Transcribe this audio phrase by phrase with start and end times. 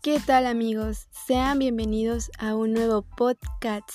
[0.00, 1.08] ¿Qué tal amigos?
[1.10, 3.88] Sean bienvenidos a un nuevo podcast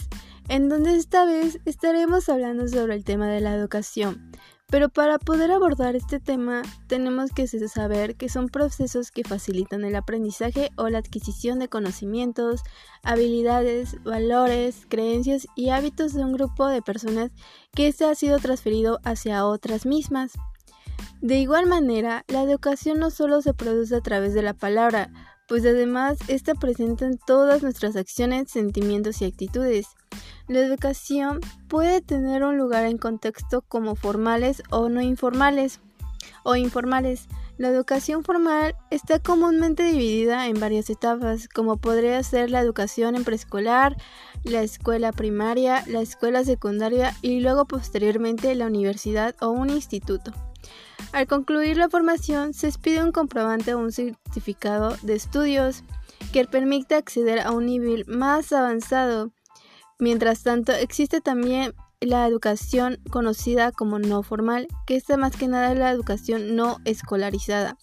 [0.49, 4.29] en donde esta vez estaremos hablando sobre el tema de la educación.
[4.67, 9.95] Pero para poder abordar este tema tenemos que saber que son procesos que facilitan el
[9.95, 12.63] aprendizaje o la adquisición de conocimientos,
[13.03, 17.31] habilidades, valores, creencias y hábitos de un grupo de personas
[17.73, 20.33] que se ha sido transferido hacia otras mismas.
[21.21, 25.09] De igual manera, la educación no solo se produce a través de la palabra,
[25.53, 29.85] pues además está presente en todas nuestras acciones, sentimientos y actitudes.
[30.47, 35.79] La educación puede tener un lugar en contexto como formales o no informales
[36.41, 37.27] o informales.
[37.59, 43.23] La educación formal está comúnmente dividida en varias etapas, como podría ser la educación en
[43.23, 43.95] preescolar,
[44.43, 50.33] la escuela primaria, la escuela secundaria y luego posteriormente la universidad o un instituto.
[51.13, 55.83] Al concluir la formación, se expide un comprobante o un certificado de estudios
[56.31, 59.31] que permite acceder a un nivel más avanzado.
[59.99, 65.75] Mientras tanto, existe también la educación conocida como no formal, que es más que nada
[65.75, 67.77] la educación no escolarizada.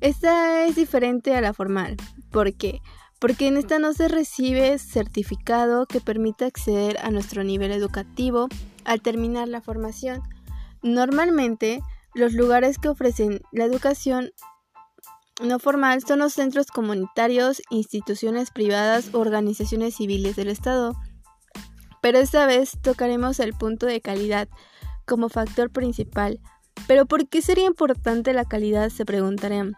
[0.00, 1.98] Esta es diferente a la formal.
[2.30, 2.80] ¿Por qué?
[3.18, 8.48] Porque en esta no se recibe certificado que permita acceder a nuestro nivel educativo
[8.86, 10.22] al terminar la formación.
[10.82, 11.82] Normalmente,
[12.16, 14.30] los lugares que ofrecen la educación
[15.42, 20.94] no formal son los centros comunitarios, instituciones privadas organizaciones civiles del Estado.
[22.00, 24.48] Pero esta vez tocaremos el punto de calidad
[25.04, 26.40] como factor principal.
[26.86, 28.88] ¿Pero por qué sería importante la calidad?
[28.88, 29.74] se preguntarán.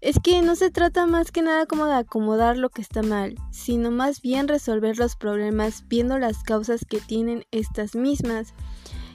[0.00, 3.34] Es que no se trata más que nada como de acomodar lo que está mal,
[3.50, 8.54] sino más bien resolver los problemas viendo las causas que tienen estas mismas.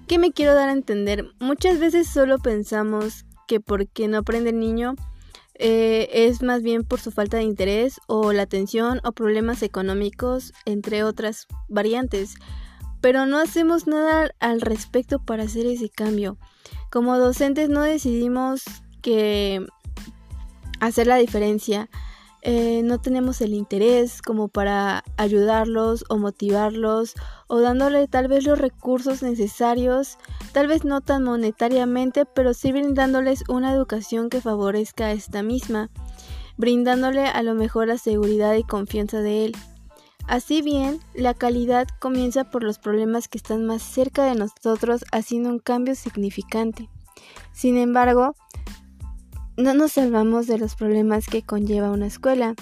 [0.08, 1.26] ¿Qué me quiero dar a entender?
[1.40, 4.96] Muchas veces solo pensamos que porque no aprende el niño
[5.56, 10.54] eh, es más bien por su falta de interés o la atención o problemas económicos,
[10.66, 12.36] entre otras variantes.
[13.02, 16.38] Pero no hacemos nada al respecto para hacer ese cambio.
[16.92, 18.64] Como docentes no decidimos
[19.02, 19.66] que
[20.80, 21.90] hacer la diferencia.
[22.48, 27.16] Eh, no tenemos el interés como para ayudarlos o motivarlos
[27.48, 30.20] o dándole tal vez los recursos necesarios,
[30.52, 35.90] tal vez no tan monetariamente, pero sí brindándoles una educación que favorezca a esta misma,
[36.56, 39.56] brindándole a lo mejor la seguridad y confianza de él.
[40.28, 45.50] Así bien, la calidad comienza por los problemas que están más cerca de nosotros haciendo
[45.50, 46.90] un cambio significante.
[47.54, 48.36] Sin embargo,
[49.58, 52.56] no nos salvamos de los problemas que conlleva una escuela.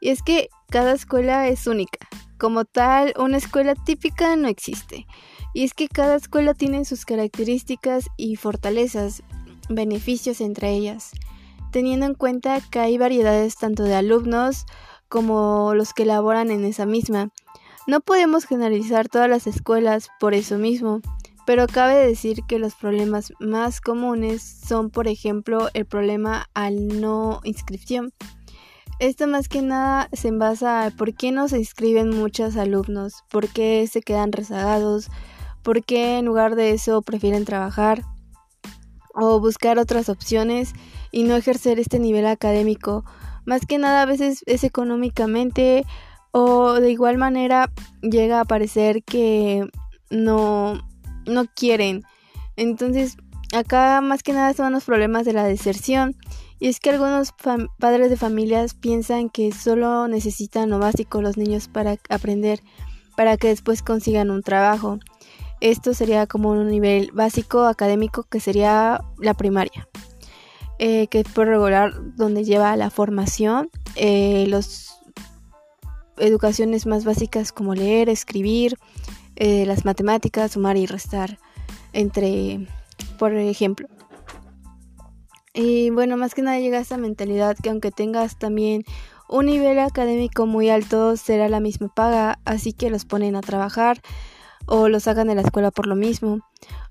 [0.00, 1.98] Y es que cada escuela es única.
[2.38, 5.06] Como tal, una escuela típica no existe.
[5.54, 9.22] Y es que cada escuela tiene sus características y fortalezas,
[9.68, 11.10] beneficios entre ellas,
[11.72, 14.66] teniendo en cuenta que hay variedades tanto de alumnos
[15.08, 17.30] como los que laboran en esa misma.
[17.86, 21.00] No podemos generalizar todas las escuelas por eso mismo,
[21.48, 27.40] pero cabe decir que los problemas más comunes son, por ejemplo, el problema al no
[27.42, 28.12] inscripción.
[28.98, 33.48] Esto más que nada se basa a por qué no se inscriben muchos alumnos, por
[33.48, 35.08] qué se quedan rezagados,
[35.62, 38.02] por qué en lugar de eso prefieren trabajar
[39.14, 40.74] o buscar otras opciones
[41.12, 43.06] y no ejercer este nivel académico.
[43.46, 45.86] Más que nada a veces es económicamente
[46.30, 47.72] o de igual manera
[48.02, 49.66] llega a parecer que
[50.10, 50.86] no
[51.28, 52.02] no quieren.
[52.56, 53.16] Entonces,
[53.54, 56.16] acá más que nada son los problemas de la deserción.
[56.60, 57.32] Y es que algunos
[57.78, 62.60] padres de familias piensan que solo necesitan lo básico los niños para aprender,
[63.16, 64.98] para que después consigan un trabajo.
[65.60, 69.88] Esto sería como un nivel básico académico que sería la primaria,
[70.78, 74.98] eh, que es por regular donde lleva la formación, eh, los
[76.16, 78.76] educaciones más básicas como leer, escribir,
[79.40, 81.38] eh, las matemáticas, sumar y restar,
[81.92, 82.66] entre,
[83.18, 83.88] por ejemplo.
[85.54, 88.82] Y bueno, más que nada llega esta mentalidad que aunque tengas también
[89.28, 94.00] un nivel académico muy alto, será la misma paga, así que los ponen a trabajar
[94.68, 96.40] o los sacan de la escuela por lo mismo.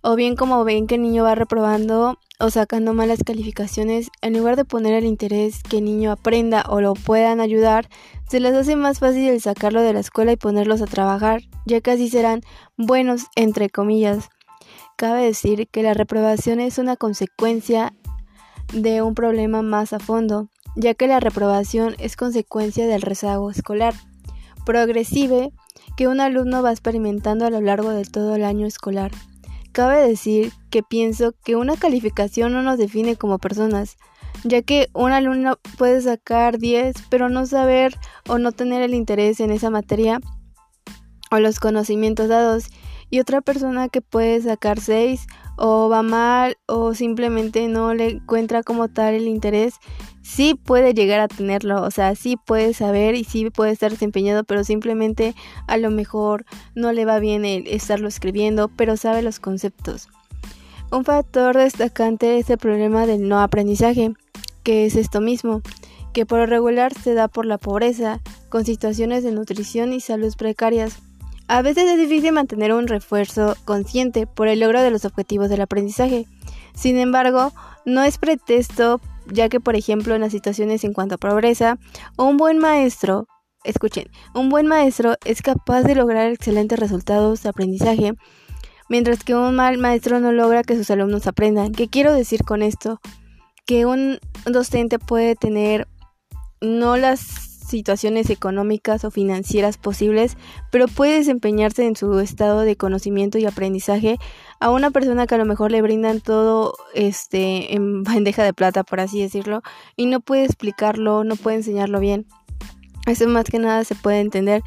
[0.02, 4.56] O bien como ven que el niño va reprobando o sacando malas calificaciones, en lugar
[4.56, 7.90] de poner el interés que el niño aprenda o lo puedan ayudar,
[8.28, 11.82] se les hace más fácil el sacarlo de la escuela y ponerlos a trabajar, ya
[11.82, 12.42] que así serán
[12.78, 14.30] buenos entre comillas.
[14.98, 17.94] Cabe decir que la reprobación es una consecuencia
[18.74, 23.94] de un problema más a fondo, ya que la reprobación es consecuencia del rezago escolar
[24.68, 25.54] progresive
[25.96, 29.12] que un alumno va experimentando a lo largo de todo el año escolar.
[29.72, 33.98] Cabe decir que pienso que una calificación no nos define como personas,
[34.44, 37.96] ya que un alumno puede sacar 10 pero no saber
[38.28, 40.20] o no tener el interés en esa materia
[41.32, 42.66] o los conocimientos dados
[43.10, 45.28] y otra persona que puede sacar 6
[45.58, 49.76] o va mal o simplemente no le encuentra como tal el interés,
[50.22, 54.44] sí puede llegar a tenerlo, o sea, sí puede saber y sí puede estar desempeñado,
[54.44, 55.36] pero simplemente
[55.68, 56.46] a lo mejor
[56.76, 60.10] no le va bien el estarlo escribiendo, pero sabe los conceptos.
[60.92, 64.14] Un factor destacante es el problema del no aprendizaje,
[64.64, 65.62] que es esto mismo,
[66.14, 71.00] que por regular se da por la pobreza, con situaciones de nutrición y salud precarias.
[71.48, 75.62] A veces es difícil mantener un refuerzo consciente por el logro de los objetivos del
[75.62, 76.26] aprendizaje.
[76.76, 77.54] Sin embargo,
[77.86, 81.78] no es pretexto, ya que por ejemplo en las situaciones en cuanto a pobreza,
[82.18, 83.28] un buen maestro,
[83.64, 88.14] escuchen, un buen maestro es capaz de lograr excelentes resultados de aprendizaje
[88.90, 91.72] mientras que un mal maestro no logra que sus alumnos aprendan.
[91.72, 93.00] ¿Qué quiero decir con esto?
[93.66, 95.88] Que un docente puede tener
[96.62, 100.38] no las situaciones económicas o financieras posibles,
[100.72, 104.18] pero puede desempeñarse en su estado de conocimiento y aprendizaje
[104.60, 108.84] a una persona que a lo mejor le brindan todo este en bandeja de plata,
[108.84, 109.62] por así decirlo,
[109.96, 112.26] y no puede explicarlo, no puede enseñarlo bien.
[113.06, 114.64] Eso más que nada se puede entender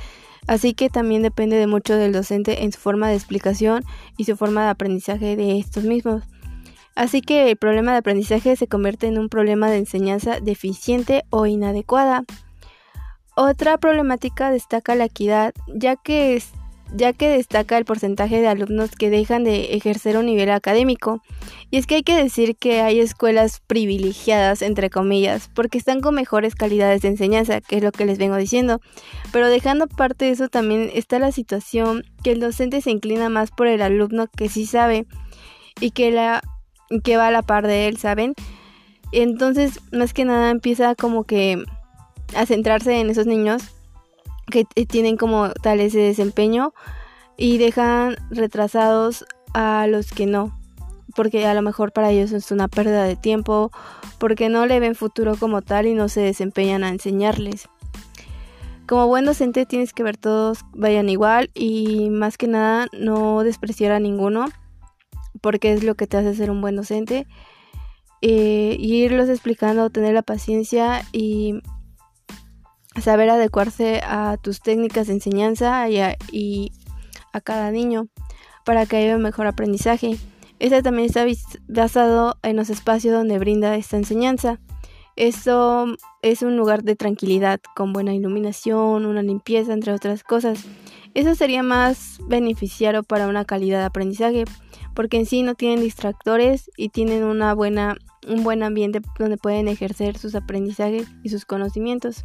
[0.47, 3.85] Así que también depende de mucho del docente en su forma de explicación
[4.17, 6.25] y su forma de aprendizaje de estos mismos.
[6.97, 11.47] Así que el problema de aprendizaje se convierte en un problema de enseñanza deficiente o
[11.47, 12.25] inadecuada.
[13.43, 16.53] Otra problemática destaca la equidad, ya que es
[16.93, 21.23] ya que destaca el porcentaje de alumnos que dejan de ejercer un nivel académico.
[21.71, 26.17] Y es que hay que decir que hay escuelas privilegiadas, entre comillas, porque están con
[26.17, 28.83] mejores calidades de enseñanza, que es lo que les vengo diciendo.
[29.33, 33.53] Pero dejando aparte de eso también está la situación que el docente se inclina más
[33.53, 35.07] por el alumno que sí sabe
[35.81, 36.43] y que, la,
[37.03, 38.35] que va a la par de él, ¿saben?
[39.13, 41.65] Entonces, más que nada empieza como que
[42.37, 43.63] a centrarse en esos niños
[44.51, 46.73] que tienen como tal ese desempeño
[47.37, 49.25] y dejan retrasados
[49.55, 50.55] a los que no,
[51.15, 53.71] porque a lo mejor para ellos es una pérdida de tiempo,
[54.19, 57.69] porque no le ven futuro como tal y no se desempeñan a enseñarles.
[58.87, 63.93] Como buen docente tienes que ver todos vayan igual y más que nada no despreciar
[63.93, 64.47] a ninguno,
[65.41, 67.27] porque es lo que te hace ser un buen docente.
[68.23, 71.63] Eh, y irlos explicando, tener la paciencia y
[72.99, 76.17] saber adecuarse a tus técnicas de enseñanza y a,
[77.45, 78.09] cada niño
[78.65, 80.17] para que haya un mejor aprendizaje.
[80.59, 81.25] Este también está
[81.69, 84.61] basado en los espacios donde brinda esta enseñanza.
[85.17, 85.87] Esto
[86.23, 90.65] es un lugar de tranquilidad, con buena iluminación, una limpieza, entre otras cosas.
[91.15, 94.45] Eso sería más beneficiario para una calidad de aprendizaje,
[94.95, 97.97] porque en sí no tienen distractores y tienen una buena,
[98.29, 102.25] un buen ambiente donde pueden ejercer sus aprendizajes y sus conocimientos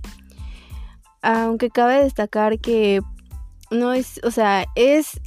[1.25, 3.01] aunque cabe destacar que
[3.71, 5.19] no es, o sea, es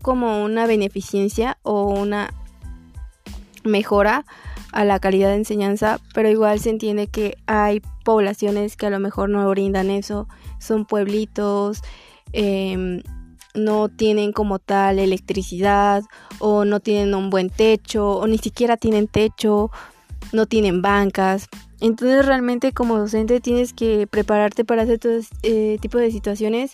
[0.00, 2.32] como una beneficencia o una
[3.64, 4.24] mejora
[4.70, 9.00] a la calidad de enseñanza, pero igual se entiende que hay poblaciones que a lo
[9.00, 10.28] mejor no brindan eso,
[10.60, 11.82] son pueblitos,
[12.32, 13.02] em,
[13.54, 16.04] no tienen como tal electricidad
[16.38, 19.72] o no tienen un buen techo o ni siquiera tienen techo,
[20.32, 21.48] no tienen bancas.
[21.80, 26.72] Entonces realmente como docente tienes que prepararte para este tipo de situaciones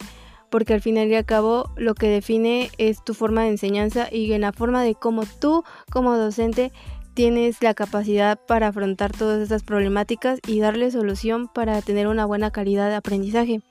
[0.51, 4.33] porque al final y al cabo lo que define es tu forma de enseñanza y
[4.33, 6.73] en la forma de cómo tú como docente
[7.15, 12.51] tienes la capacidad para afrontar todas estas problemáticas y darle solución para tener una buena
[12.51, 13.63] calidad de aprendizaje.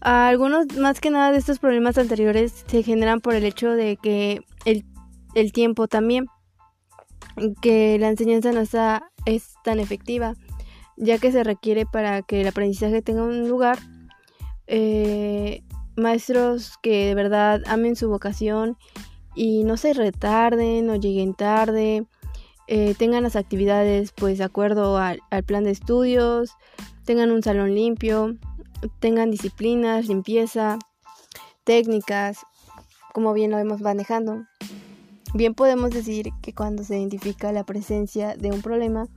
[0.00, 4.42] Algunos más que nada de estos problemas anteriores se generan por el hecho de que
[4.64, 4.84] el,
[5.34, 6.26] el tiempo también,
[7.60, 10.34] que la enseñanza no está es tan efectiva,
[10.96, 13.78] ya que se requiere para que el aprendizaje tenga un lugar
[14.66, 15.62] eh,
[15.96, 18.76] maestros que de verdad amen su vocación
[19.34, 22.06] y no se retarden o lleguen tarde,
[22.66, 26.52] eh, tengan las actividades pues de acuerdo al, plan de estudios,
[27.04, 28.36] tengan un salón limpio,
[29.00, 30.78] tengan disciplinas, limpieza,
[31.64, 32.38] técnicas,
[33.12, 34.44] como bien lo vemos manejando.
[35.34, 39.08] Bien podemos decir que cuando se identifica la presencia de un problema,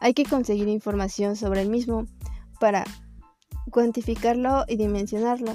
[0.00, 2.06] hay que conseguir información sobre el mismo
[2.58, 2.84] para
[3.70, 5.52] cuantificarlo y dimensionarlo,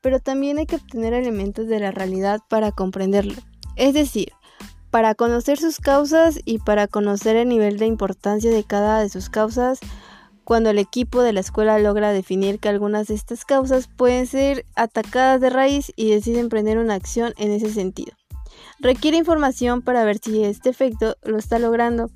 [0.00, 3.34] pero también hay que obtener elementos de la realidad para comprenderlo.
[3.76, 4.32] Es decir,
[4.90, 9.28] para conocer sus causas y para conocer el nivel de importancia de cada de sus
[9.28, 9.80] causas,
[10.44, 14.64] cuando el equipo de la escuela logra definir que algunas de estas causas pueden ser
[14.76, 18.17] atacadas de raíz y decide emprender una acción en ese sentido.
[18.80, 22.10] Requiere información para ver si este efecto lo está logrando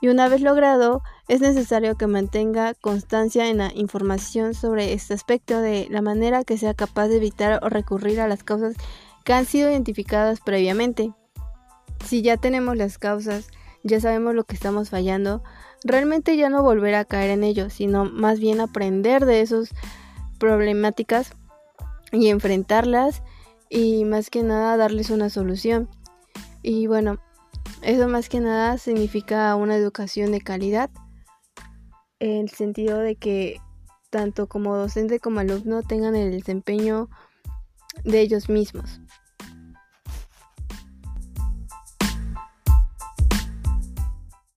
[0.00, 5.60] Y una vez logrado, es necesario que mantenga constancia en la información sobre este aspecto
[5.60, 8.74] de la manera que sea capaz de evitar o recurrir a las causas
[9.24, 11.12] que han sido identificadas previamente.
[12.04, 13.48] Si ya tenemos las causas,
[13.82, 15.42] ya sabemos lo que estamos fallando,
[15.84, 19.70] realmente ya no volver a caer en ello, sino más bien aprender de esas
[20.38, 21.32] problemáticas
[22.12, 23.22] y enfrentarlas
[23.68, 25.88] y más que nada darles una solución.
[26.70, 27.16] Y bueno,
[27.80, 30.90] eso más que nada significa una educación de calidad,
[32.18, 33.58] en el sentido de que
[34.10, 37.08] tanto como docente como alumno tengan el desempeño
[38.04, 39.00] de ellos mismos.